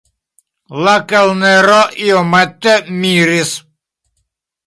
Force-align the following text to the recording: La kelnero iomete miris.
La 0.85 0.93
kelnero 1.11 1.77
iomete 2.07 2.75
miris. 3.05 3.53